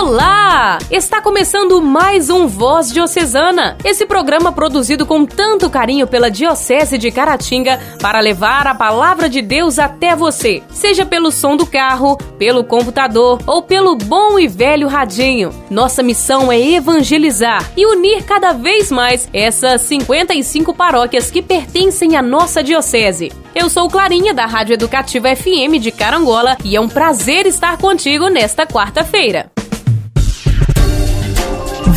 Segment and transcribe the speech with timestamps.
[0.00, 0.78] Olá!
[0.92, 7.10] Está começando mais um Voz Diocesana, esse programa produzido com tanto carinho pela Diocese de
[7.10, 12.62] Caratinga para levar a palavra de Deus até você, seja pelo som do carro, pelo
[12.62, 15.50] computador ou pelo bom e velho radinho.
[15.68, 22.22] Nossa missão é evangelizar e unir cada vez mais essas 55 paróquias que pertencem à
[22.22, 23.32] nossa Diocese.
[23.52, 28.28] Eu sou Clarinha, da Rádio Educativa FM de Carangola, e é um prazer estar contigo
[28.28, 29.50] nesta quarta-feira.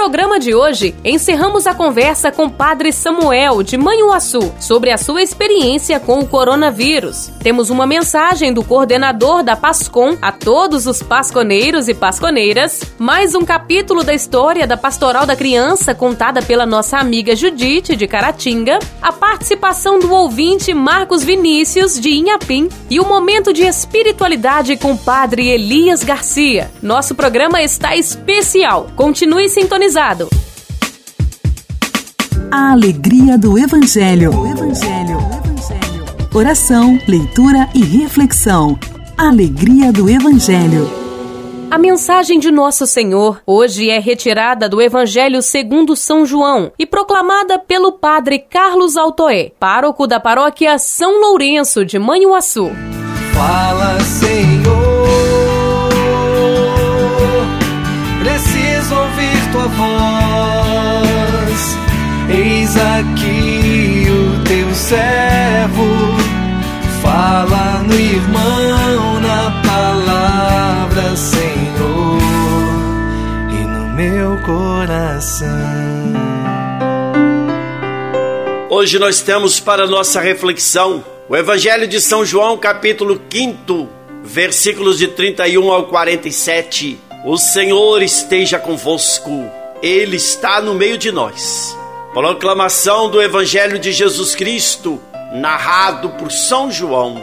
[0.00, 6.00] Programa de hoje, encerramos a conversa com Padre Samuel de Manhuaçu sobre a sua experiência
[6.00, 7.30] com o coronavírus.
[7.42, 13.44] Temos uma mensagem do coordenador da Pascom a todos os pasconeiros e pasconeiras, mais um
[13.44, 19.12] capítulo da história da Pastoral da Criança contada pela nossa amiga Judite de Caratinga, a
[19.12, 26.02] participação do ouvinte Marcos Vinícius de Inhapim e o momento de espiritualidade com Padre Elias
[26.02, 26.70] Garcia.
[26.80, 28.86] Nosso programa está especial.
[28.96, 29.50] Continue
[32.52, 34.30] A alegria do Evangelho.
[34.30, 35.16] O Evangelho.
[35.16, 36.04] O Evangelho.
[36.32, 38.78] Oração, leitura e reflexão.
[39.18, 40.88] Alegria do Evangelho.
[41.68, 47.58] A mensagem de Nosso Senhor hoje é retirada do Evangelho segundo São João e proclamada
[47.58, 52.70] pelo Padre Carlos Altoé, pároco da paróquia São Lourenço de Manhuaçu.
[53.34, 54.59] Fala, Senhor,
[63.00, 65.86] aqui o teu servo,
[67.02, 72.18] fala no irmão, na palavra, Senhor,
[73.50, 75.48] e no meu coração.
[78.68, 83.88] Hoje nós temos para nossa reflexão o Evangelho de São João, capítulo 5,
[84.22, 86.98] versículos de 31 ao 47.
[87.24, 89.50] O Senhor esteja convosco,
[89.82, 91.79] Ele está no meio de nós.
[92.12, 95.00] Proclamação do Evangelho de Jesus Cristo,
[95.32, 97.14] narrado por São João.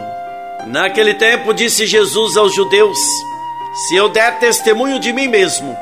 [0.65, 2.97] Naquele tempo disse Jesus aos judeus:
[3.75, 5.77] Se eu der testemunho de mim mesmo,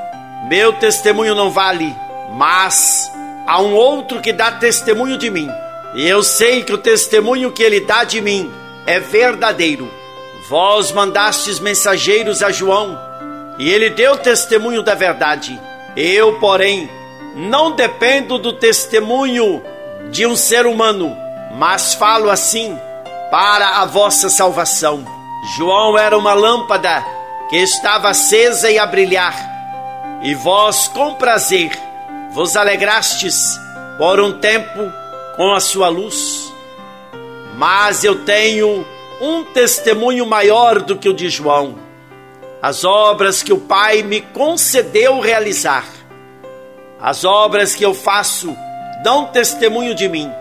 [0.49, 1.95] meu testemunho não vale,
[2.33, 3.07] mas
[3.45, 5.51] há um outro que dá testemunho de mim.
[5.93, 8.51] E eu sei que o testemunho que ele dá de mim
[8.87, 9.87] é verdadeiro.
[10.49, 12.99] Vós mandastes mensageiros a João,
[13.59, 15.61] e ele deu testemunho da verdade.
[15.95, 16.89] Eu, porém,
[17.35, 19.61] não dependo do testemunho
[20.09, 21.15] de um ser humano,
[21.57, 22.79] mas falo assim
[23.29, 25.05] para a vossa salvação.
[25.57, 27.05] João era uma lâmpada
[27.49, 29.35] que estava acesa e a brilhar,
[30.23, 31.77] e vós, com prazer,
[32.31, 33.59] vos alegrastes
[33.97, 34.91] por um tempo
[35.35, 36.51] com a sua luz.
[37.57, 38.85] Mas eu tenho
[39.21, 41.75] um testemunho maior do que o de João:
[42.61, 45.85] as obras que o Pai me concedeu realizar.
[46.99, 48.55] As obras que eu faço
[49.03, 50.31] dão testemunho de mim,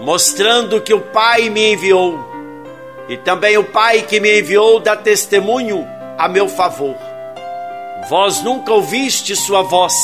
[0.00, 2.18] mostrando que o Pai me enviou.
[3.08, 5.86] E também o Pai que me enviou dá testemunho
[6.18, 6.96] a meu favor.
[8.08, 9.94] Vós nunca ouviste sua voz,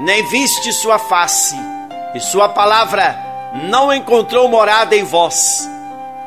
[0.00, 1.54] nem viste sua face,
[2.14, 3.16] e sua palavra
[3.70, 5.68] não encontrou morada em vós,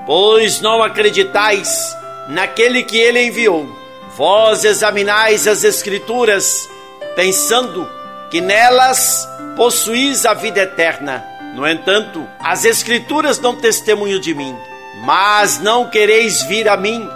[0.06, 1.96] pois não acreditais
[2.30, 3.68] naquele que ele enviou.
[4.16, 6.70] Vós examinais as Escrituras,
[7.16, 7.88] pensando
[8.32, 9.28] que nelas
[9.58, 11.24] possuís a vida eterna.
[11.54, 14.56] No entanto, as Escrituras dão testemunho de mim,
[15.04, 17.08] mas não quereis vir a mim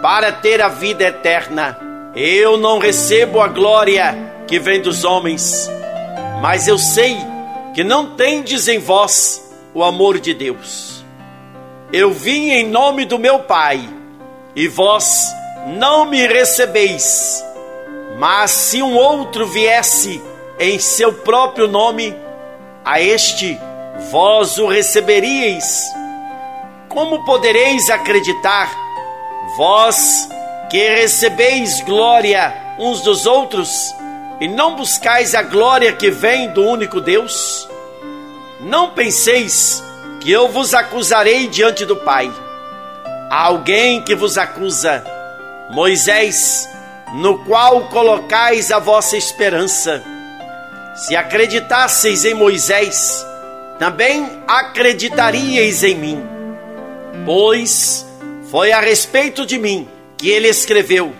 [0.00, 1.76] para ter a vida eterna.
[2.14, 4.16] Eu não recebo a glória
[4.46, 5.68] que vem dos homens,
[6.40, 7.18] mas eu sei
[7.74, 11.04] que não tendes em vós o amor de Deus.
[11.92, 13.88] Eu vim em nome do meu Pai,
[14.54, 15.32] e vós
[15.78, 17.44] não me recebeis.
[18.18, 20.22] Mas se um outro viesse
[20.60, 22.14] em seu próprio nome,
[22.84, 23.58] a este
[24.10, 25.90] vós o receberíeis.
[26.86, 28.70] Como podereis acreditar,
[29.56, 30.28] vós
[30.70, 33.94] que recebeis glória uns dos outros,
[34.38, 37.66] e não buscais a glória que vem do único Deus?
[38.60, 39.82] Não penseis
[40.20, 42.30] que eu vos acusarei diante do Pai.
[43.30, 45.02] Há alguém que vos acusa,
[45.70, 46.68] Moisés,
[47.14, 50.02] no qual colocais a vossa esperança.
[51.00, 53.26] Se acreditasseis em Moisés,
[53.78, 56.22] também acreditaríeis em mim,
[57.24, 58.06] pois
[58.50, 59.88] foi a respeito de mim
[60.18, 61.16] que ele escreveu: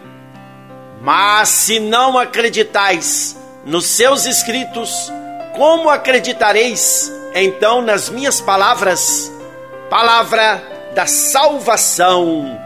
[1.00, 5.10] Mas se não acreditais nos seus escritos,
[5.56, 9.32] como acreditareis então nas minhas palavras?
[9.88, 10.62] Palavra
[10.94, 12.58] da salvação.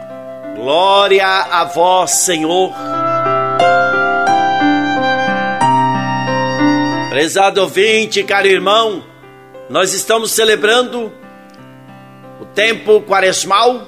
[0.57, 2.73] Glória a vós, Senhor.
[7.15, 9.05] Prezado ouvinte, caro irmão,
[9.71, 11.13] nós estamos celebrando
[12.41, 13.87] o tempo quaresmal,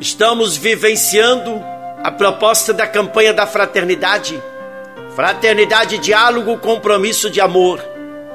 [0.00, 1.62] estamos vivenciando
[2.02, 4.42] a proposta da campanha da fraternidade.
[5.14, 7.80] Fraternidade, diálogo, compromisso de amor.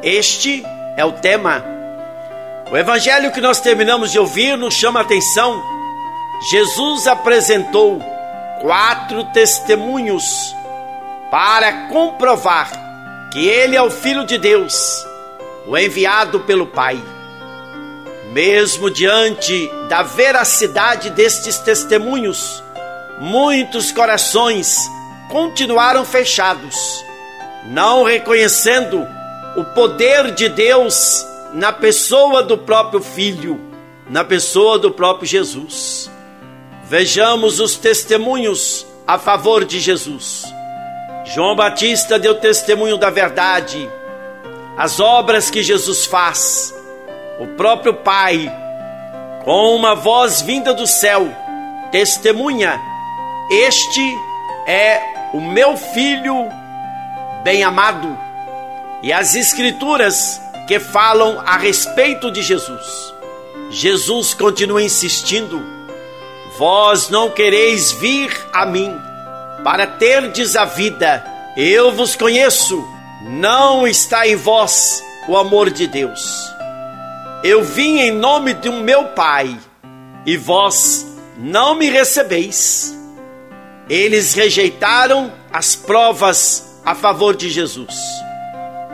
[0.01, 0.63] Este
[0.95, 1.65] é o tema.
[2.71, 5.61] O evangelho que nós terminamos de ouvir nos chama a atenção.
[6.51, 7.99] Jesus apresentou
[8.61, 10.55] quatro testemunhos
[11.29, 12.84] para comprovar
[13.35, 15.05] que ele é o Filho de Deus,
[15.67, 16.97] o enviado pelo Pai.
[18.31, 22.63] Mesmo diante da veracidade destes testemunhos,
[23.19, 24.77] muitos corações
[25.29, 27.03] continuaram fechados,
[27.65, 29.05] não reconhecendo
[29.57, 33.59] o poder de Deus na pessoa do próprio Filho,
[34.09, 36.09] na pessoa do próprio Jesus.
[36.85, 40.54] Vejamos os testemunhos a favor de Jesus.
[41.25, 43.89] João Batista deu testemunho da verdade,
[44.77, 46.73] as obras que Jesus faz,
[47.39, 48.51] o próprio Pai,
[49.43, 51.27] com uma voz vinda do céu,
[51.91, 52.79] testemunha:
[53.49, 54.01] Este
[54.67, 55.01] é
[55.33, 56.47] o meu filho
[57.43, 58.15] bem amado.
[59.01, 63.13] E as Escrituras que falam a respeito de Jesus.
[63.71, 65.59] Jesus continua insistindo:
[66.57, 68.95] Vós não quereis vir a mim
[69.65, 71.25] para terdes a vida.
[71.57, 72.87] Eu vos conheço,
[73.23, 76.21] não está em vós o amor de Deus.
[77.43, 79.57] Eu vim em nome de um meu Pai,
[80.23, 82.95] e vós não me recebeis.
[83.89, 87.95] Eles rejeitaram as provas a favor de Jesus.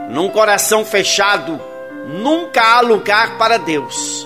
[0.10, 1.60] Num coração fechado,
[2.08, 4.26] nunca há lugar para Deus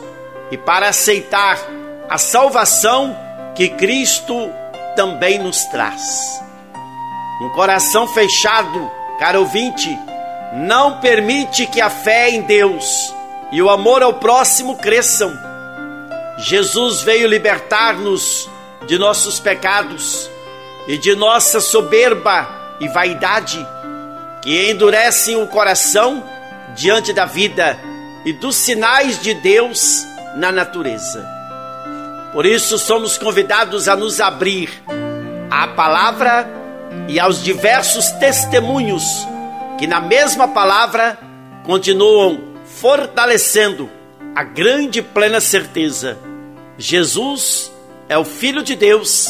[0.52, 1.58] e para aceitar
[2.08, 3.18] a salvação
[3.56, 4.52] que Cristo
[4.96, 6.42] também nos traz.
[7.42, 8.90] Um coração fechado,
[9.20, 9.90] caro ouvinte,
[10.54, 13.14] não permite que a fé em Deus
[13.52, 15.34] e o amor ao próximo cresçam.
[16.38, 18.50] Jesus veio libertar-nos
[18.88, 20.30] de nossos pecados
[20.88, 22.48] e de nossa soberba
[22.80, 23.66] e vaidade,
[24.42, 26.24] que endurecem o coração
[26.76, 27.80] diante da vida
[28.26, 30.06] e dos sinais de Deus
[30.36, 31.35] na natureza.
[32.36, 34.70] Por isso somos convidados a nos abrir
[35.50, 36.46] à palavra
[37.08, 39.06] e aos diversos testemunhos
[39.78, 41.18] que na mesma palavra
[41.64, 43.90] continuam fortalecendo
[44.36, 46.18] a grande e plena certeza:
[46.78, 47.72] Jesus
[48.10, 49.30] é o Filho de Deus,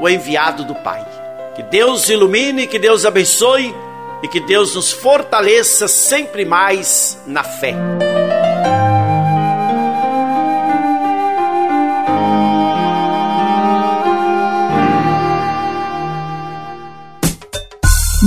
[0.00, 1.06] o enviado do Pai.
[1.54, 3.72] Que Deus ilumine, que Deus abençoe
[4.24, 7.76] e que Deus nos fortaleça sempre mais na fé.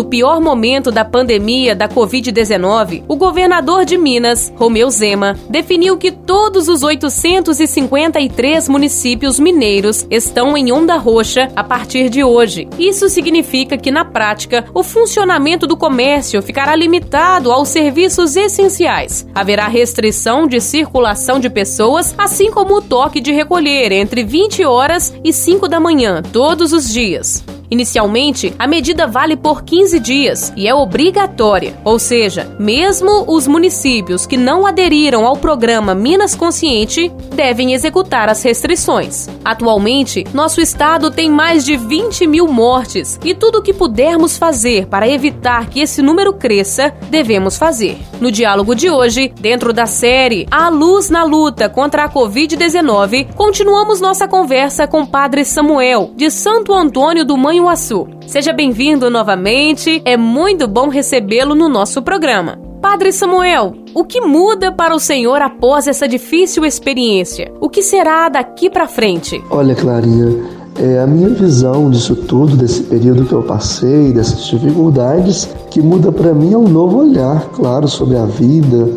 [0.00, 6.10] No pior momento da pandemia da Covid-19, o governador de Minas, Romeu Zema, definiu que
[6.10, 12.66] todos os 853 municípios mineiros estão em onda roxa a partir de hoje.
[12.78, 19.26] Isso significa que, na prática, o funcionamento do comércio ficará limitado aos serviços essenciais.
[19.34, 25.12] Haverá restrição de circulação de pessoas, assim como o toque de recolher entre 20 horas
[25.22, 27.44] e 5 da manhã, todos os dias.
[27.70, 34.26] Inicialmente, a medida vale por 15 dias e é obrigatória, ou seja, mesmo os municípios
[34.26, 39.28] que não aderiram ao programa Minas Consciente devem executar as restrições.
[39.44, 44.86] Atualmente, nosso estado tem mais de 20 mil mortes e tudo o que pudermos fazer
[44.86, 47.98] para evitar que esse número cresça, devemos fazer.
[48.20, 54.00] No diálogo de hoje, dentro da série A Luz na Luta contra a Covid-19, continuamos
[54.00, 58.08] nossa conversa com Padre Samuel, de Santo Antônio do Manho Manhuaçu.
[58.26, 62.58] Seja bem-vindo novamente, é muito bom recebê-lo no nosso programa.
[62.80, 67.52] Padre Samuel, o que muda para o senhor após essa difícil experiência?
[67.60, 69.44] O que será daqui para frente?
[69.50, 70.34] Olha, Clarinha,
[70.78, 76.10] é a minha visão disso tudo, desse período que eu passei, dessas dificuldades, que muda
[76.10, 78.88] para mim é um novo olhar, claro, sobre a vida,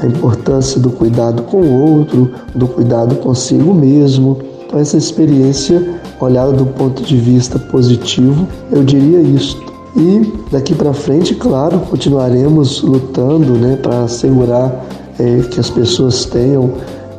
[0.00, 4.38] a importância do cuidado com o outro, do cuidado consigo mesmo.
[4.76, 9.62] Essa experiência olhada do ponto de vista positivo, eu diria isto.
[9.96, 14.84] E daqui para frente, claro, continuaremos lutando né, para assegurar
[15.18, 16.72] é, que as pessoas tenham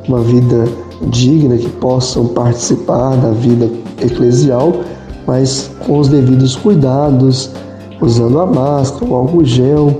[0.07, 0.65] uma vida
[1.07, 3.69] digna, que possam participar da vida
[4.01, 4.81] eclesial,
[5.25, 7.49] mas com os devidos cuidados,
[8.01, 9.97] usando a máscara, o álcool gel,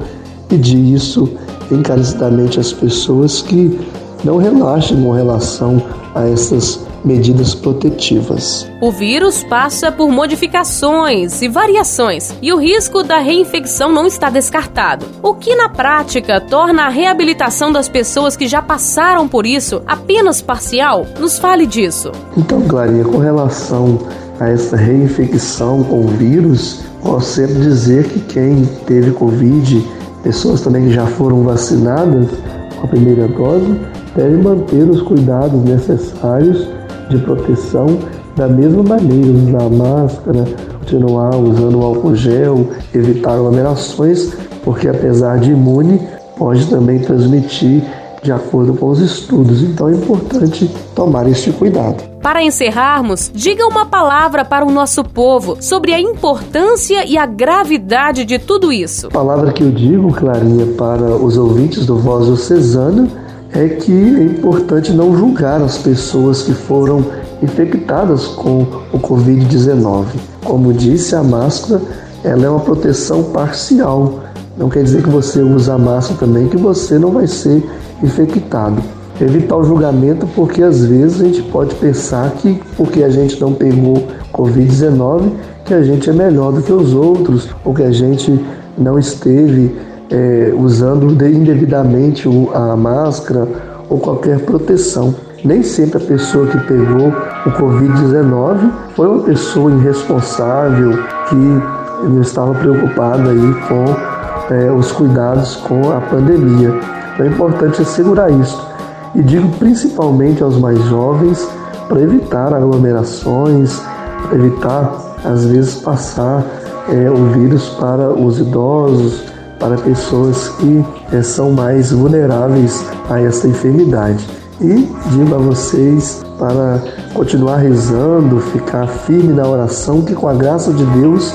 [0.50, 1.30] pedir isso
[1.72, 3.80] encarecidamente às pessoas que
[4.24, 5.82] não relaxem com relação
[6.14, 8.70] a essas medidas protetivas.
[8.82, 15.06] O vírus passa por modificações e variações e o risco da reinfecção não está descartado.
[15.22, 20.42] O que na prática torna a reabilitação das pessoas que já passaram por isso apenas
[20.42, 21.06] parcial?
[21.20, 22.12] Nos fale disso.
[22.36, 24.00] Então, Clarinha, com relação
[24.40, 29.86] a essa reinfecção com o vírus, posso sempre dizer que quem teve Covid,
[30.24, 32.28] pessoas também que já foram vacinadas
[32.76, 33.80] com a primeira dose,
[34.16, 36.75] deve manter os cuidados necessários
[37.10, 38.00] de proteção
[38.36, 40.46] da mesma maneira, usar máscara,
[40.80, 44.34] continuar usando o álcool gel, evitar aglomerações,
[44.64, 46.02] porque apesar de imune,
[46.38, 47.84] pode também transmitir
[48.22, 49.62] de acordo com os estudos.
[49.62, 52.04] Então é importante tomar este cuidado.
[52.22, 58.26] Para encerrarmos, diga uma palavra para o nosso povo sobre a importância e a gravidade
[58.26, 59.08] de tudo isso.
[59.08, 64.24] A palavra que eu digo, Clarinha, para os ouvintes do Voz Diocesana é que é
[64.24, 67.06] importante não julgar as pessoas que foram
[67.42, 70.06] infectadas com o Covid-19.
[70.44, 71.82] Como disse, a máscara
[72.24, 74.22] ela é uma proteção parcial.
[74.58, 77.64] Não quer dizer que você usa a máscara também que você não vai ser
[78.02, 78.82] infectado.
[79.22, 83.54] Evitar o julgamento porque às vezes a gente pode pensar que porque a gente não
[83.54, 85.32] pegou Covid-19
[85.64, 88.40] que a gente é melhor do que os outros ou que a gente
[88.78, 89.76] não esteve
[90.12, 93.48] é, usando indevidamente a máscara
[93.90, 95.16] ou qualquer proteção.
[95.44, 97.10] Nem sempre a pessoa que pegou
[97.46, 100.98] o Covid-19 foi uma pessoa irresponsável
[101.30, 106.74] que não estava preocupada aí com é, os cuidados com a pandemia.
[107.14, 108.66] Então é importante assegurar isso.
[109.14, 111.48] E digo principalmente aos mais jovens
[111.88, 113.80] para evitar aglomerações,
[114.28, 116.44] para evitar às vezes passar
[116.90, 119.24] é, o vírus para os idosos,
[119.60, 124.26] para pessoas que é, são mais vulneráveis a essa enfermidade.
[124.62, 126.82] E digo a vocês para
[127.14, 131.34] continuar rezando, ficar firme na oração, que com a graça de Deus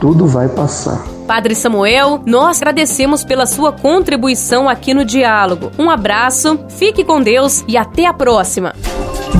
[0.00, 1.04] tudo vai passar.
[1.26, 5.70] Padre Samuel, nós agradecemos pela sua contribuição aqui no diálogo.
[5.78, 8.74] Um abraço, fique com Deus e até a próxima.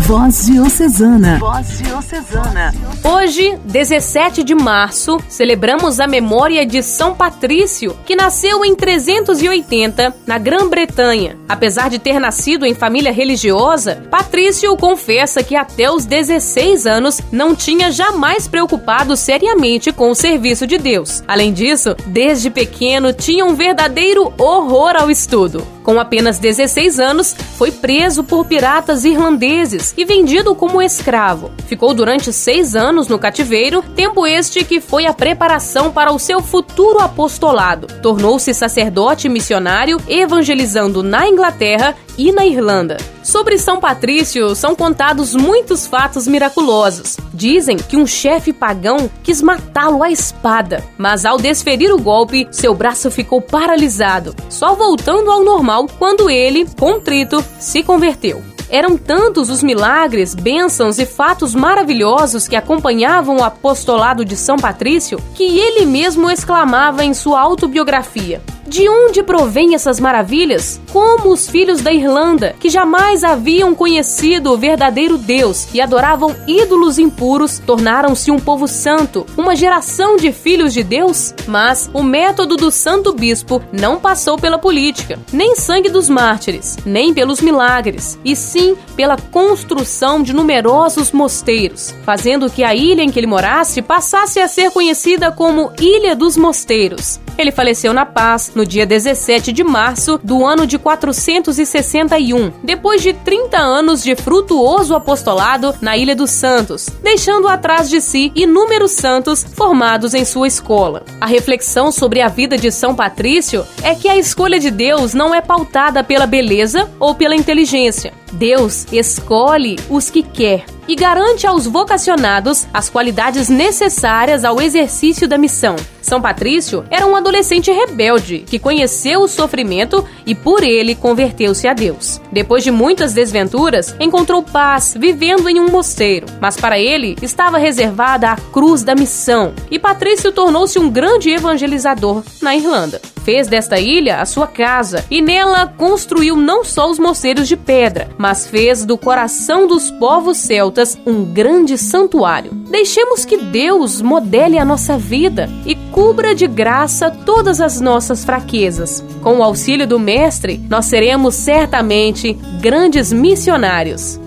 [0.03, 1.39] Voz Diocesana.
[1.39, 2.75] Voz Diocesana.
[3.05, 10.39] Hoje, 17 de março, celebramos a memória de São Patrício, que nasceu em 380 na
[10.39, 11.39] Grã-Bretanha.
[11.49, 17.55] Apesar de ter nascido em família religiosa, Patrício confessa que até os 16 anos não
[17.55, 21.23] tinha jamais preocupado seriamente com o serviço de Deus.
[21.29, 25.65] Além disso, desde pequeno tinha um verdadeiro horror ao estudo.
[25.83, 31.51] Com apenas 16 anos, foi preso por piratas irlandeses e vendido como escravo.
[31.67, 36.41] Ficou durante seis anos no cativeiro, tempo este que foi a preparação para o seu
[36.41, 37.87] futuro apostolado.
[38.01, 42.97] Tornou-se sacerdote missionário, evangelizando na Inglaterra e na Irlanda.
[43.23, 47.17] Sobre São Patrício são contados muitos fatos miraculosos.
[47.33, 52.75] Dizem que um chefe pagão quis matá-lo à espada, mas ao desferir o golpe, seu
[52.75, 58.52] braço ficou paralisado, só voltando ao normal quando ele, contrito, se converteu.
[58.73, 65.19] Eram tantos os milagres, bênçãos e fatos maravilhosos que acompanhavam o apostolado de São Patrício
[65.35, 68.41] que ele mesmo exclamava em sua autobiografia:
[68.73, 70.81] de onde provém essas maravilhas?
[70.91, 76.99] Como os filhos da Irlanda, que jamais haviam conhecido o verdadeiro Deus e adoravam ídolos
[76.99, 81.35] impuros, tornaram-se um povo santo, uma geração de filhos de Deus?
[81.47, 87.13] Mas o método do santo bispo não passou pela política, nem sangue dos mártires, nem
[87.13, 88.62] pelos milagres, e sim
[88.97, 94.49] pela construção de numerosos mosteiros, fazendo que a ilha em que ele morasse passasse a
[94.49, 97.21] ser conhecida como Ilha dos Mosteiros.
[97.39, 103.13] Ele faleceu na paz no dia 17 de março do ano de 461, depois de
[103.13, 109.45] 30 anos de frutuoso apostolado na Ilha dos Santos, deixando atrás de si inúmeros santos
[109.55, 111.05] formados em sua escola.
[111.21, 115.35] A reflexão sobre a vida de São Patrício é que a escolha de Deus não
[115.35, 118.22] é pautada pela beleza ou pela inteligência.
[118.33, 125.39] Deus escolhe os que quer e garante aos vocacionados as qualidades necessárias ao exercício da
[125.39, 125.77] missão.
[126.01, 131.73] São Patrício era um adolescente rebelde que conheceu o sofrimento e por ele converteu-se a
[131.73, 132.21] Deus.
[132.33, 138.31] Depois de muitas desventuras, encontrou paz vivendo em um mosteiro, mas para ele estava reservada
[138.31, 143.01] a cruz da missão e Patrício tornou-se um grande evangelizador na Irlanda.
[143.25, 148.09] Fez desta ilha a sua casa e nela construiu não só os mosteiros de pedra,
[148.19, 152.51] mas fez do coração dos povos celtas um grande santuário.
[152.69, 159.05] Deixemos que Deus modele a nossa vida e cubra de graça todas as nossas fraquezas.
[159.23, 164.21] Com o auxílio do Mestre, nós seremos certamente grandes missionários.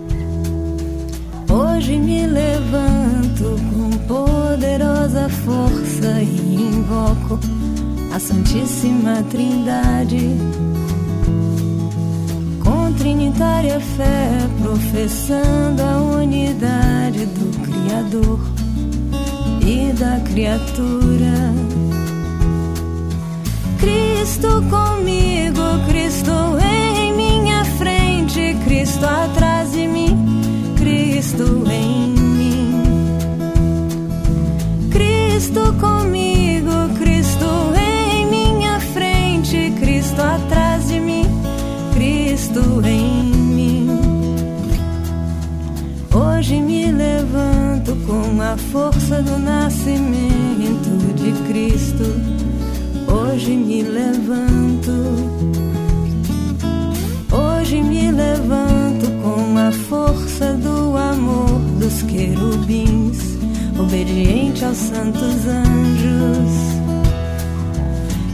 [1.51, 7.54] Hoje me levanto com poderosa força e invoco
[8.15, 10.37] a Santíssima Trindade.
[12.63, 14.29] Com trinitária fé,
[14.61, 18.39] professando a unidade do Criador
[19.61, 21.53] e da criatura.
[23.79, 26.31] Cristo comigo, Cristo
[26.63, 30.17] em minha frente, Cristo atrás de mim,
[30.77, 32.81] Cristo em mim.
[34.89, 36.04] Cristo comigo,
[42.55, 43.87] Cristo em mim.
[46.13, 52.05] Hoje me levanto com a força do nascimento de Cristo.
[53.11, 54.91] Hoje me levanto.
[57.29, 63.17] Hoje me levanto com a força do amor dos querubins,
[63.77, 66.55] obediente aos santos anjos.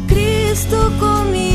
[0.07, 1.50] Cristo comigo,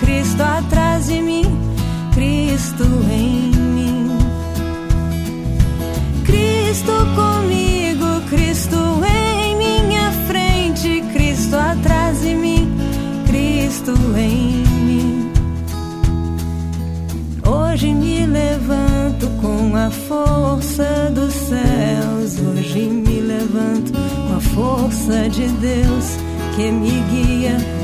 [0.00, 1.44] Cristo atrás de mim,
[2.14, 4.18] Cristo em mim.
[6.24, 12.68] Cristo comigo, Cristo em minha frente, Cristo atrás de mim,
[13.26, 15.32] Cristo em mim.
[17.46, 25.46] Hoje me levanto com a força dos céus, hoje me levanto com a força de
[25.48, 26.16] Deus
[26.56, 27.83] que me guia.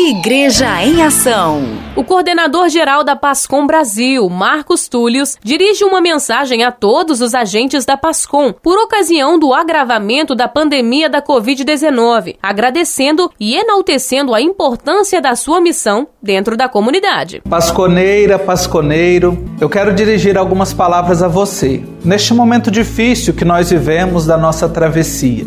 [0.00, 1.60] Igreja em Ação.
[1.96, 7.96] O coordenador-geral da Pascom Brasil, Marcos Túlios, dirige uma mensagem a todos os agentes da
[7.96, 15.34] Pascom por ocasião do agravamento da pandemia da Covid-19, agradecendo e enaltecendo a importância da
[15.34, 17.42] sua missão dentro da comunidade.
[17.50, 24.24] Pasconeira, pasconeiro, eu quero dirigir algumas palavras a você, neste momento difícil que nós vivemos
[24.24, 25.44] da nossa travessia.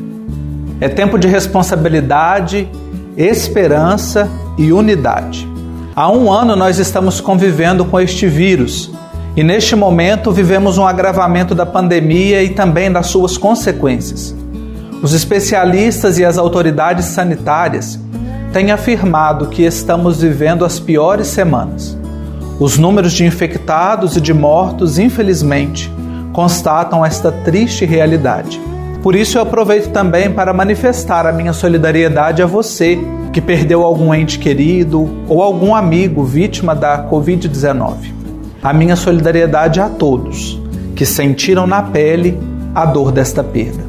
[0.81, 2.67] É tempo de responsabilidade,
[3.17, 5.47] esperança e unidade.
[5.95, 8.91] Há um ano nós estamos convivendo com este vírus
[9.35, 14.35] e neste momento vivemos um agravamento da pandemia e também das suas consequências.
[15.01, 17.99] Os especialistas e as autoridades sanitárias
[18.53, 21.97] têm afirmado que estamos vivendo as piores semanas.
[22.59, 25.91] Os números de infectados e de mortos, infelizmente,
[26.33, 28.61] constatam esta triste realidade.
[29.01, 32.99] Por isso eu aproveito também para manifestar a minha solidariedade a você
[33.33, 37.95] que perdeu algum ente querido ou algum amigo vítima da Covid-19.
[38.61, 40.61] A minha solidariedade a todos
[40.95, 42.37] que sentiram na pele
[42.75, 43.83] a dor desta perda.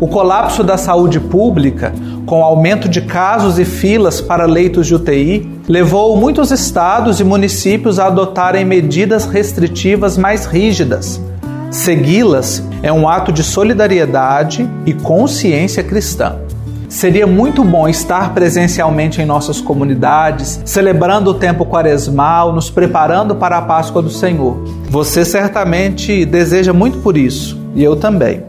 [0.00, 1.92] O colapso da saúde pública,
[2.24, 7.98] com aumento de casos e filas para leitos de UTI, levou muitos estados e municípios
[7.98, 11.20] a adotarem medidas restritivas mais rígidas.
[11.74, 16.36] Segui-las é um ato de solidariedade e consciência cristã.
[16.88, 23.58] Seria muito bom estar presencialmente em nossas comunidades, celebrando o tempo quaresmal, nos preparando para
[23.58, 24.62] a Páscoa do Senhor.
[24.88, 28.44] Você certamente deseja muito por isso, e eu também.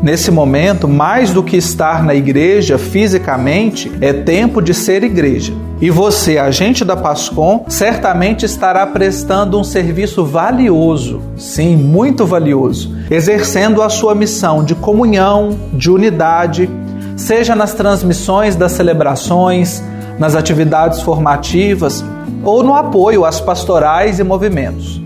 [0.00, 5.52] Nesse momento, mais do que estar na igreja fisicamente, é tempo de ser igreja.
[5.80, 13.82] E você, agente da Pascom, certamente estará prestando um serviço valioso, sim, muito valioso, exercendo
[13.82, 16.70] a sua missão de comunhão, de unidade,
[17.16, 19.82] seja nas transmissões das celebrações,
[20.16, 22.04] nas atividades formativas
[22.44, 25.00] ou no apoio às pastorais e movimentos.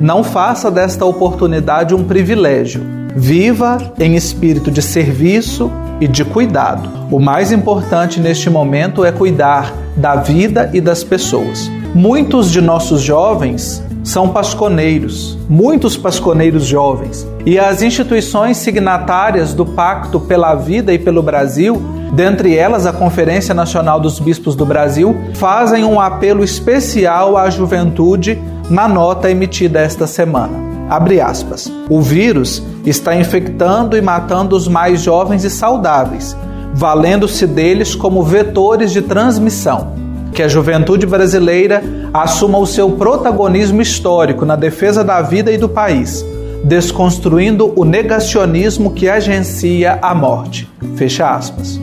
[0.00, 2.93] Não faça desta oportunidade um privilégio.
[3.14, 6.88] Viva em espírito de serviço e de cuidado.
[7.10, 11.70] O mais importante neste momento é cuidar da vida e das pessoas.
[11.94, 17.26] Muitos de nossos jovens são pasconeiros, muitos pasconeiros jovens.
[17.46, 21.80] E as instituições signatárias do Pacto pela Vida e pelo Brasil,
[22.12, 28.42] dentre elas a Conferência Nacional dos Bispos do Brasil, fazem um apelo especial à juventude
[28.68, 30.73] na nota emitida esta semana.
[30.88, 31.70] Abre aspas.
[31.88, 36.36] O vírus está infectando e matando os mais jovens e saudáveis,
[36.74, 44.44] valendo-se deles como vetores de transmissão que a juventude brasileira assuma o seu protagonismo histórico
[44.44, 46.26] na defesa da vida e do país,
[46.64, 50.68] desconstruindo o negacionismo que agencia a morte.
[50.96, 51.80] Fecha aspas.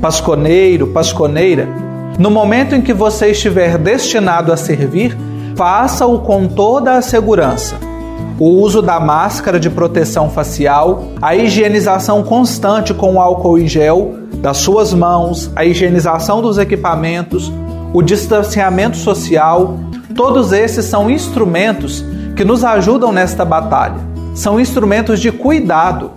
[0.00, 1.68] Pasconeiro, pasconeira,
[2.16, 5.16] no momento em que você estiver destinado a servir,
[5.56, 7.89] faça-o com toda a segurança.
[8.38, 14.56] O uso da máscara de proteção facial, a higienização constante com álcool e gel das
[14.56, 17.52] suas mãos, a higienização dos equipamentos,
[17.92, 19.78] o distanciamento social,
[20.14, 22.04] todos esses são instrumentos
[22.34, 23.96] que nos ajudam nesta batalha.
[24.34, 26.12] São instrumentos de cuidado.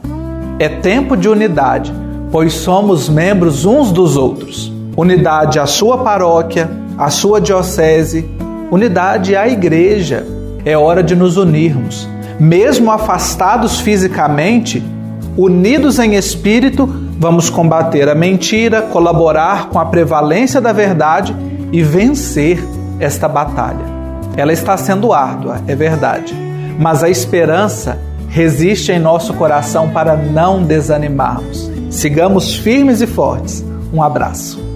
[0.60, 1.94] É tempo de unidade,
[2.32, 4.72] pois somos membros uns dos outros.
[4.96, 8.30] Unidade à sua paróquia, à sua diocese,
[8.72, 10.26] unidade à igreja.
[10.66, 12.08] É hora de nos unirmos.
[12.40, 14.84] Mesmo afastados fisicamente,
[15.38, 16.88] unidos em espírito,
[17.20, 21.36] vamos combater a mentira, colaborar com a prevalência da verdade
[21.72, 22.64] e vencer
[23.00, 23.94] esta batalha.
[24.36, 26.36] Ela está sendo árdua, é verdade,
[26.80, 28.00] mas a esperança
[28.30, 31.70] resiste em nosso coração para não desanimarmos.
[31.90, 33.64] Sigamos firmes e fortes.
[33.94, 34.73] Um abraço.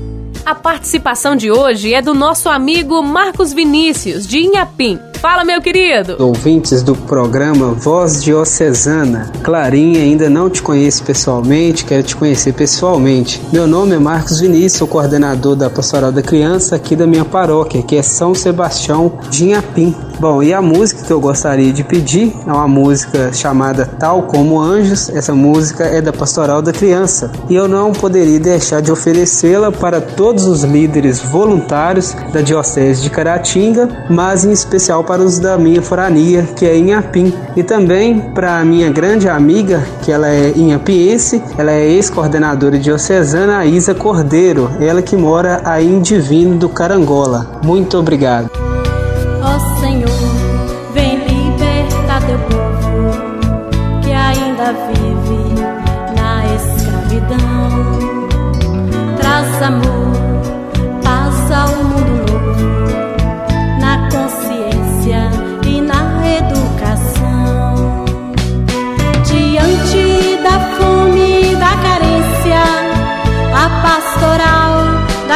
[0.47, 4.97] A participação de hoje é do nosso amigo Marcos Vinícius, de Inhapim.
[5.19, 6.15] Fala, meu querido!
[6.19, 9.29] Ouvintes do programa Voz Diocesana.
[9.43, 13.41] Clarinha, ainda não te conheço pessoalmente, quero te conhecer pessoalmente.
[13.51, 17.83] Meu nome é Marcos Vinícius, sou coordenador da Pastoral da Criança aqui da minha paróquia,
[17.83, 19.93] que é São Sebastião de Inhapim.
[20.19, 24.59] Bom, e a música que eu gostaria de pedir é uma música chamada Tal Como
[24.59, 25.09] Anjos.
[25.09, 30.01] Essa música é da Pastoral da Criança e eu não poderia deixar de oferecê-la para
[30.01, 35.83] todos os líderes voluntários da Diocese de Caratinga, mas em especial para os da minha
[35.83, 41.43] forania, que é Inhapim, e também para a minha grande amiga, que ela é inhapiense,
[41.59, 47.59] ela é ex-coordenadora diocesana, a Isa Cordeiro, ela que mora aí em Divino do Carangola.
[47.63, 48.76] Muito obrigado.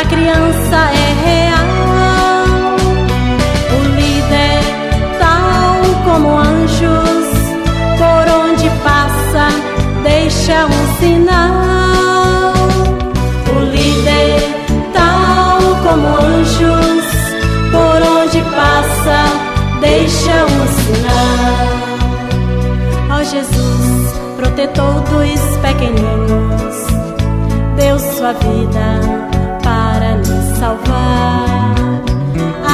[0.02, 2.76] Da criança é real.
[3.72, 4.62] O líder,
[5.20, 7.28] tal como anjos,
[8.00, 9.46] por onde passa,
[10.04, 12.54] deixa um sinal.
[13.56, 14.42] O líder,
[14.94, 17.06] tal como anjos,
[17.72, 19.20] por onde passa,
[19.82, 21.68] deixa um sinal.
[23.12, 26.76] Ó oh, Jesus, protetor dos pequeninos
[27.76, 29.31] deu sua vida
[30.62, 31.66] salvar.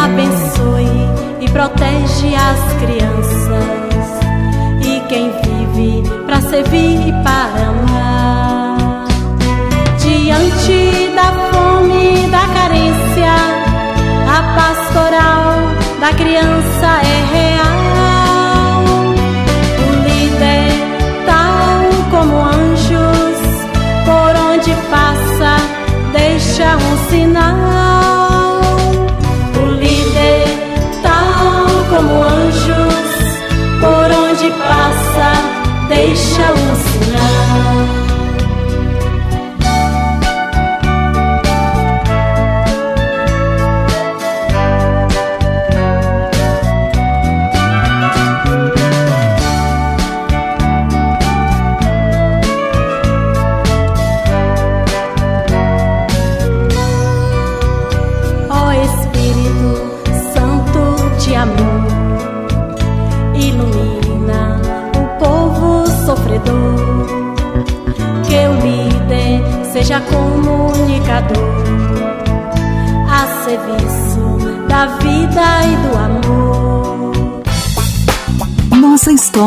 [0.04, 1.08] Abençoe
[1.40, 4.08] e protege as crianças
[4.84, 9.08] e quem vive para servir e para amar.
[10.00, 13.34] Diante da fome e da carência,
[14.36, 15.54] a pastoral
[16.02, 18.84] da criança é real.
[19.80, 20.72] O líder,
[21.26, 21.80] tal
[22.12, 23.40] como anjos,
[24.04, 25.56] por onde passa,
[26.12, 27.77] deixa um sinal.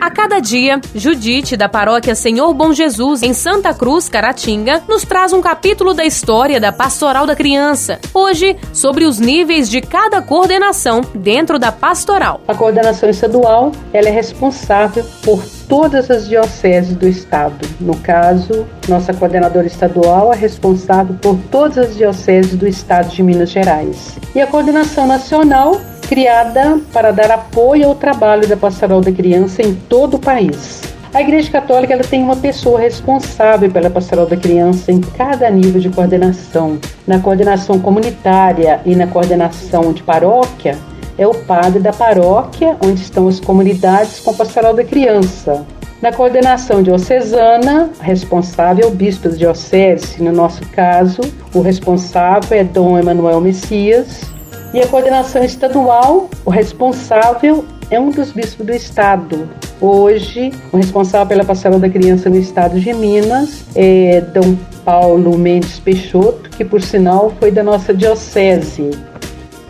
[0.00, 5.32] A cada dia, Judite, da paróquia Senhor Bom Jesus, em Santa Cruz, Caratinga, nos traz
[5.32, 7.98] um capítulo da história da Pastoral da Criança.
[8.14, 12.40] Hoje, sobre os níveis de cada coordenação dentro da pastoral.
[12.46, 17.66] A coordenação estadual ela é responsável por todas as dioceses do estado.
[17.80, 23.50] No caso, nossa coordenadora estadual é responsável por todas as dioceses do estado de Minas
[23.50, 24.16] Gerais.
[24.34, 29.74] E a coordenação nacional criada para dar apoio ao trabalho da pastoral da criança em
[29.74, 30.80] todo o país.
[31.12, 35.80] A Igreja Católica ela tem uma pessoa responsável pela pastoral da criança em cada nível
[35.80, 36.78] de coordenação.
[37.06, 40.76] Na coordenação comunitária e na coordenação de paróquia,
[41.18, 45.66] é o padre da paróquia, onde estão as comunidades com pastoral da criança.
[46.00, 51.20] Na coordenação diocesana, responsável é o bispo da diocese, no nosso caso,
[51.52, 54.37] o responsável é Dom Emanuel Messias.
[54.72, 59.48] E a coordenação estadual, o responsável é um dos bispos do estado.
[59.80, 65.78] Hoje, o responsável pela pastoral da criança no estado de Minas é Dom Paulo Mendes
[65.80, 68.90] Peixoto, que por sinal foi da nossa diocese.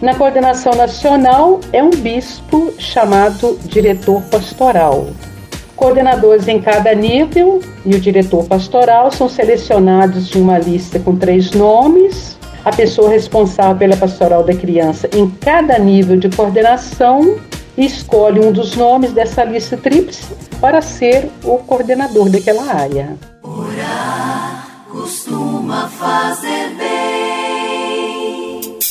[0.00, 5.08] Na coordenação nacional é um bispo chamado diretor pastoral.
[5.76, 11.52] Coordenadores em cada nível e o diretor pastoral são selecionados de uma lista com três
[11.52, 12.37] nomes.
[12.64, 17.36] A pessoa responsável pela pastoral da criança em cada nível de coordenação
[17.76, 23.16] escolhe um dos nomes dessa lista tríplice para ser o coordenador daquela área.
[23.42, 26.68] Orar costuma fazer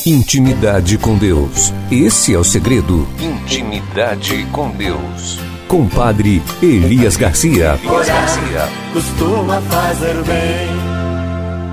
[0.08, 1.73] Intimidade com Deus.
[1.91, 3.06] Esse é o segredo.
[3.19, 5.38] Intimidade com Deus.
[5.67, 7.77] Com Padre Elias Garcia.
[7.84, 8.69] Elias Garcia.
[8.93, 10.97] Costuma fazer bem.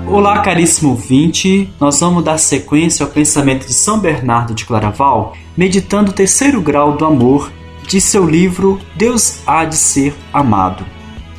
[0.07, 1.67] Olá, caríssimo ouvinte.
[1.79, 6.95] Nós vamos dar sequência ao pensamento de São Bernardo de Claraval, meditando o terceiro grau
[6.95, 7.51] do amor
[7.87, 10.85] de seu livro Deus há de ser amado.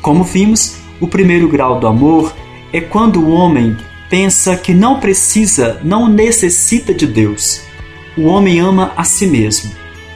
[0.01, 2.33] Como vimos, o primeiro grau do amor
[2.73, 3.75] é quando o homem
[4.09, 7.61] pensa que não precisa, não necessita de Deus.
[8.17, 9.71] O homem ama a si mesmo.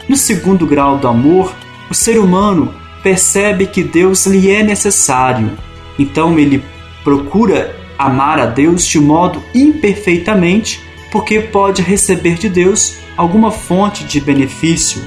[0.10, 1.56] No segundo grau do amor,
[1.90, 5.52] o ser humano percebe que Deus lhe é necessário.
[5.98, 6.64] Então ele
[7.04, 14.20] procura amar a Deus de modo imperfeitamente, porque pode receber de Deus alguma fonte de
[14.20, 15.04] benefício,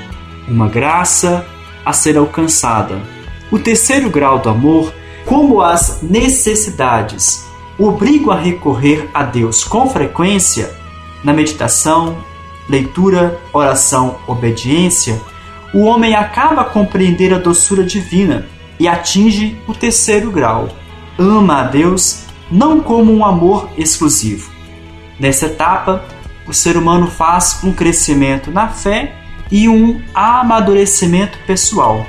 [0.46, 1.46] uma graça
[1.84, 3.00] a ser alcançada.
[3.50, 4.92] O terceiro grau do amor,
[5.24, 7.44] como as necessidades
[7.78, 10.72] o obrigo a recorrer a Deus com frequência
[11.24, 12.16] na meditação,
[12.68, 15.20] leitura, oração, obediência,
[15.72, 18.46] o homem acaba a compreender a doçura divina
[18.78, 20.68] e atinge o terceiro grau.
[21.18, 24.50] Ama a Deus não como um amor exclusivo.
[25.18, 26.04] Nessa etapa,
[26.46, 29.14] o ser humano faz um crescimento na fé
[29.50, 32.06] e um amadurecimento pessoal.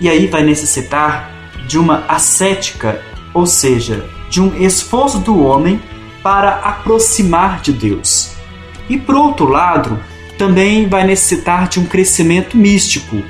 [0.00, 1.30] E aí vai necessitar
[1.66, 5.80] de uma ascética, ou seja, de um esforço do homem
[6.22, 8.32] para aproximar de Deus.
[8.88, 9.98] E por outro lado,
[10.36, 13.22] também vai necessitar de um crescimento místico,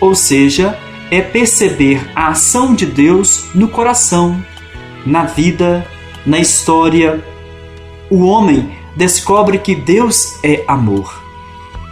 [0.00, 0.78] ou seja,
[1.10, 4.42] é perceber a ação de Deus no coração,
[5.04, 5.86] na vida,
[6.24, 7.24] na história.
[8.10, 11.22] O homem descobre que Deus é amor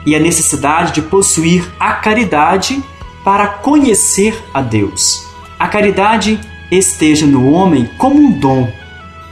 [0.06, 2.82] e a necessidade de possuir a caridade
[3.24, 5.26] para conhecer a Deus.
[5.58, 8.70] A caridade esteja no homem como um dom.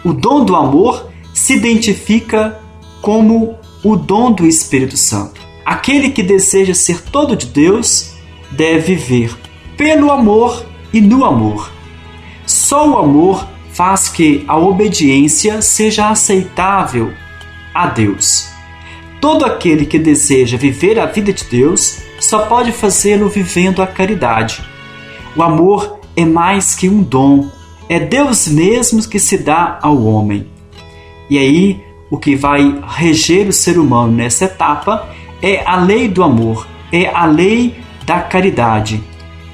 [0.04, 2.60] O dom do amor se identifica
[3.00, 5.40] como o dom do Espírito Santo.
[5.64, 8.14] Aquele que deseja ser todo de Deus
[8.50, 9.36] deve viver
[9.76, 11.70] pelo amor e no amor.
[12.46, 13.46] Só o amor
[13.78, 17.12] faz que a obediência seja aceitável
[17.72, 18.48] a Deus.
[19.20, 24.64] Todo aquele que deseja viver a vida de Deus só pode fazê-lo vivendo a caridade.
[25.36, 27.48] O amor é mais que um dom,
[27.88, 30.48] é Deus mesmo que se dá ao homem.
[31.30, 35.08] E aí, o que vai reger o ser humano nessa etapa
[35.40, 39.00] é a lei do amor, é a lei da caridade.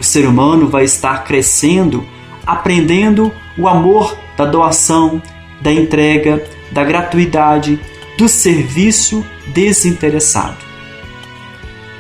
[0.01, 2.03] O ser humano vai estar crescendo,
[2.47, 5.23] aprendendo o amor da doação,
[5.61, 7.79] da entrega, da gratuidade,
[8.19, 10.57] do serviço desinteressado.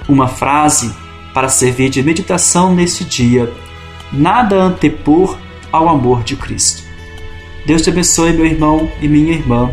[0.08, 0.94] Uma frase
[1.32, 3.52] para servir de meditação nesse dia
[4.12, 5.36] nada antepor
[5.72, 6.84] ao amor de Cristo.
[7.66, 9.72] Deus te abençoe, meu irmão e minha irmã.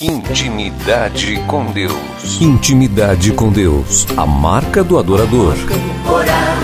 [0.00, 2.40] Intimidade com Deus.
[2.40, 4.06] Intimidade com Deus.
[4.16, 5.54] A marca do adorador.
[6.10, 6.58] Orar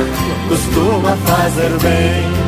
[0.49, 2.48] costuma fazer bem.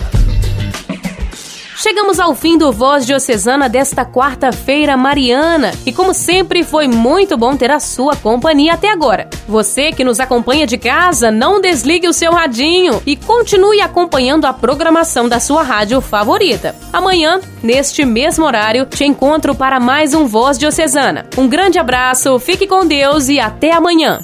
[1.81, 7.57] Chegamos ao fim do Voz Diocesana desta quarta-feira mariana e como sempre foi muito bom
[7.57, 9.27] ter a sua companhia até agora.
[9.47, 14.53] Você que nos acompanha de casa, não desligue o seu radinho e continue acompanhando a
[14.53, 16.75] programação da sua rádio favorita.
[16.93, 21.25] Amanhã, neste mesmo horário, te encontro para mais um Voz Diocesana.
[21.35, 24.23] Um grande abraço, fique com Deus e até amanhã.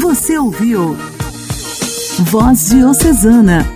[0.00, 0.96] Você ouviu
[2.20, 3.75] Voz Diocesana,